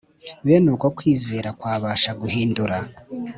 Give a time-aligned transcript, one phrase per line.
[0.45, 2.77] Bene uko kwizera kwabasha guhindura